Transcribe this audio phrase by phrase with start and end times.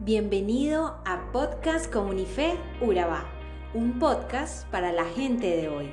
[0.00, 3.24] Bienvenido a Podcast Comunife Urabá,
[3.74, 5.90] un podcast para la gente de hoy.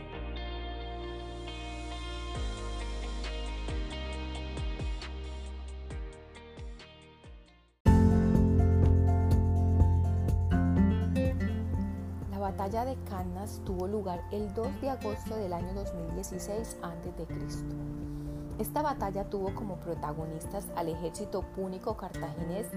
[12.29, 18.14] La batalla de Cannas tuvo lugar el 2 de agosto del año 2016 a.C.
[18.57, 22.68] Esta batalla tuvo como protagonistas al ejército púnico cartaginés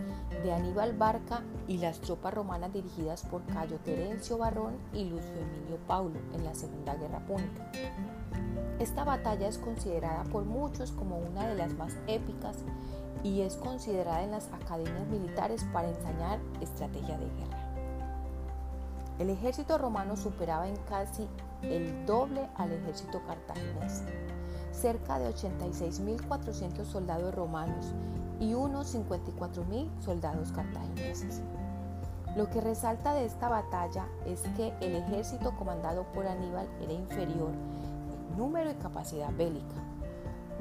[0.43, 5.79] de Aníbal Barca y las tropas romanas dirigidas por Cayo Terencio Barrón y Lucio Emilio
[5.87, 7.71] Paulo en la Segunda Guerra Púnica.
[8.81, 12.57] Esta batalla es considerada por muchos como una de las más épicas
[13.23, 17.75] y es considerada en las academias militares para enseñar estrategia de guerra.
[19.21, 21.29] El ejército romano superaba en casi
[21.63, 24.03] el doble al ejército cartaginés
[24.73, 27.95] cerca de 86.400 soldados romanos
[28.41, 31.43] y unos 54.000 soldados cartagineses.
[32.37, 37.51] Lo que resalta de esta batalla es que el ejército comandado por Aníbal era inferior
[37.51, 39.75] en número y capacidad bélica.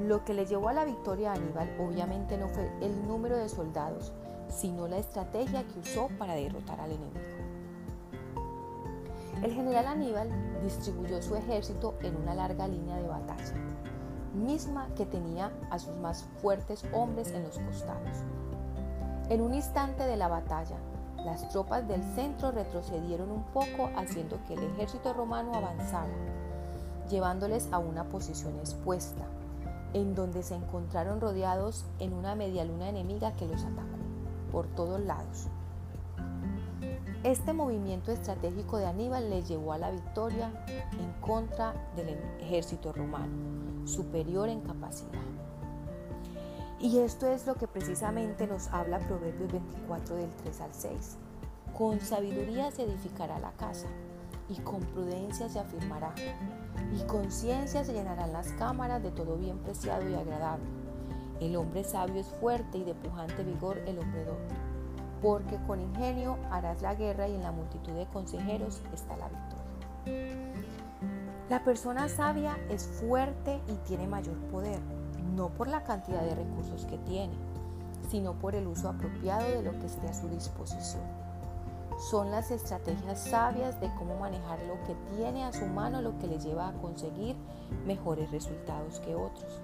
[0.00, 3.48] Lo que le llevó a la victoria a Aníbal obviamente no fue el número de
[3.48, 4.12] soldados,
[4.48, 7.20] sino la estrategia que usó para derrotar al enemigo.
[9.42, 10.30] El general Aníbal
[10.64, 13.54] distribuyó su ejército en una larga línea de batalla
[14.38, 18.18] misma que tenía a sus más fuertes hombres en los costados.
[19.28, 20.76] En un instante de la batalla,
[21.24, 26.14] las tropas del centro retrocedieron un poco haciendo que el ejército romano avanzara,
[27.10, 29.24] llevándoles a una posición expuesta,
[29.92, 33.98] en donde se encontraron rodeados en una media luna enemiga que los atacó
[34.52, 35.48] por todos lados.
[37.24, 40.52] Este movimiento estratégico de Aníbal le llevó a la victoria
[40.92, 45.18] en contra del ejército romano, superior en capacidad.
[46.78, 51.16] Y esto es lo que precisamente nos habla Proverbios 24 del 3 al 6.
[51.76, 53.88] Con sabiduría se edificará la casa
[54.48, 56.14] y con prudencia se afirmará
[56.96, 60.66] y con ciencia se llenarán las cámaras de todo bien preciado y agradable.
[61.40, 64.77] El hombre sabio es fuerte y de pujante vigor el hombre doble
[65.22, 69.58] porque con ingenio harás la guerra y en la multitud de consejeros está la victoria.
[71.48, 74.80] La persona sabia es fuerte y tiene mayor poder,
[75.34, 77.32] no por la cantidad de recursos que tiene,
[78.10, 81.02] sino por el uso apropiado de lo que esté a su disposición.
[82.10, 86.28] Son las estrategias sabias de cómo manejar lo que tiene a su mano lo que
[86.28, 87.34] le lleva a conseguir
[87.86, 89.60] mejores resultados que otros.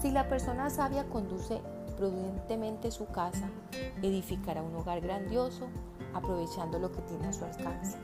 [0.00, 1.60] Si la persona sabia conduce
[1.92, 3.48] prudentemente su casa,
[4.02, 5.68] edificará un hogar grandioso,
[6.14, 7.98] aprovechando lo que tiene a su alcance.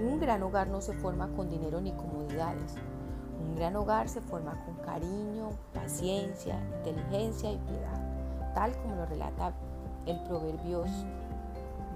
[0.00, 2.74] Un gran hogar no se forma con dinero ni comodidades.
[3.40, 9.54] Un gran hogar se forma con cariño, paciencia, inteligencia y piedad, tal como lo relata
[10.06, 10.90] el Proverbios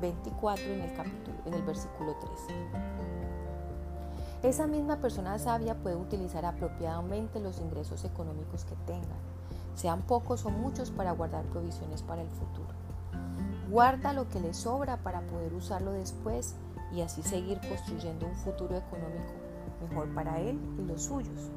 [0.01, 2.33] 24 en el, capítulo, en el versículo 3.
[4.43, 9.17] Esa misma persona sabia puede utilizar apropiadamente los ingresos económicos que tenga
[9.81, 12.69] sean pocos o muchos para guardar provisiones para el futuro.
[13.71, 16.55] Guarda lo que le sobra para poder usarlo después
[16.93, 19.33] y así seguir construyendo un futuro económico
[19.81, 21.51] mejor para él y los suyos.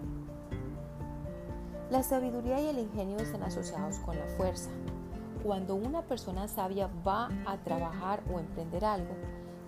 [1.89, 4.69] La sabiduría y el ingenio están asociados con la fuerza.
[5.43, 9.15] Cuando una persona sabia va a trabajar o emprender algo,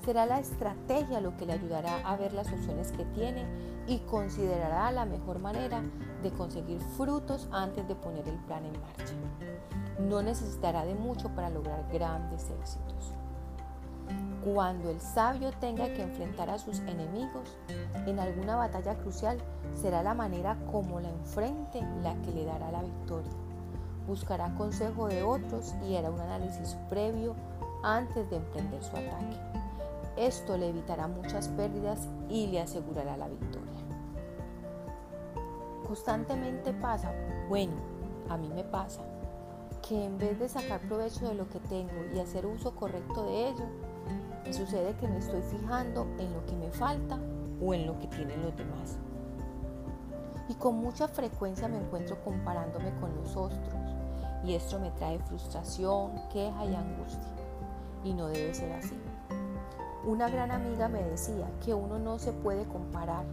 [0.05, 3.43] será la estrategia lo que le ayudará a ver las opciones que tiene
[3.87, 5.81] y considerará la mejor manera
[6.21, 9.13] de conseguir frutos antes de poner el plan en marcha.
[9.99, 13.13] No necesitará de mucho para lograr grandes éxitos.
[14.43, 17.57] Cuando el sabio tenga que enfrentar a sus enemigos
[18.05, 19.39] en alguna batalla crucial,
[19.73, 23.31] será la manera como la enfrente la que le dará la victoria.
[24.07, 27.33] Buscará consejo de otros y hará un análisis previo
[27.83, 29.64] antes de emprender su ataque.
[30.17, 33.79] Esto le evitará muchas pérdidas y le asegurará la victoria.
[35.85, 37.13] Constantemente pasa,
[37.49, 37.73] bueno,
[38.29, 39.01] a mí me pasa,
[39.87, 43.49] que en vez de sacar provecho de lo que tengo y hacer uso correcto de
[43.49, 43.65] ello,
[44.51, 47.19] sucede que me estoy fijando en lo que me falta
[47.61, 48.97] o en lo que tienen los demás.
[50.47, 53.75] Y con mucha frecuencia me encuentro comparándome con los otros
[54.45, 57.19] y esto me trae frustración, queja y angustia.
[58.03, 58.95] Y no debe ser así.
[60.05, 63.25] Una gran amiga me decía que uno no se puede comparar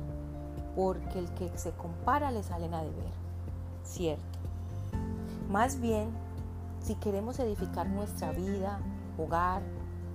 [0.75, 3.13] porque el que se compara le salen a deber.
[3.85, 4.39] Cierto.
[5.51, 6.11] Más bien,
[6.81, 8.81] si queremos edificar nuestra vida,
[9.19, 9.63] hogar,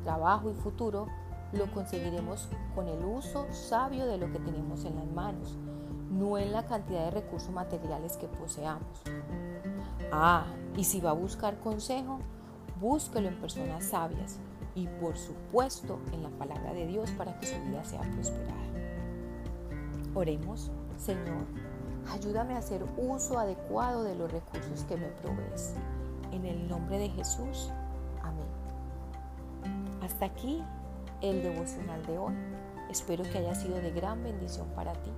[0.03, 1.07] trabajo y futuro,
[1.53, 5.55] lo conseguiremos con el uso sabio de lo que tenemos en las manos,
[6.09, 9.03] no en la cantidad de recursos materiales que poseamos.
[10.11, 10.45] Ah,
[10.75, 12.19] y si va a buscar consejo,
[12.79, 14.37] Búsquelo en personas sabias
[14.77, 18.53] y por supuesto en la palabra de Dios para que su vida sea prosperada.
[20.13, 21.45] Oremos, Señor,
[22.13, 25.73] ayúdame a hacer uso adecuado de los recursos que me provees.
[26.31, 27.71] En el nombre de Jesús.
[28.21, 28.45] Amén.
[30.03, 30.63] Hasta aquí
[31.21, 32.35] el devocional de hoy.
[32.91, 35.11] Espero que haya sido de gran bendición para ti.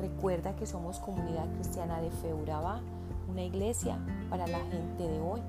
[0.00, 2.80] Recuerda que somos comunidad cristiana de Feuraba,
[3.28, 5.42] una iglesia para la gente de hoy.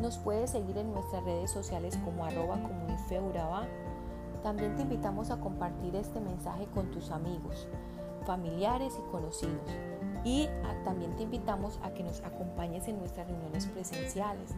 [0.00, 3.66] Nos puedes seguir en nuestras redes sociales como arroba comunifeuraba.
[4.42, 7.66] También te invitamos a compartir este mensaje con tus amigos,
[8.26, 9.70] familiares y conocidos.
[10.24, 10.48] Y
[10.84, 14.54] también te invitamos a que nos acompañes en nuestras reuniones presenciales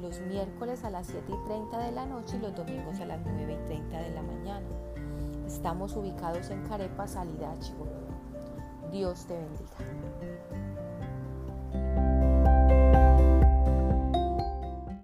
[0.00, 3.20] los miércoles a las 7 y 30 de la noche y los domingos a las
[3.24, 4.66] 9 y 30 de la mañana.
[5.46, 8.90] Estamos ubicados en Carepa, Salida Chihuahua.
[8.90, 10.63] Dios te bendiga.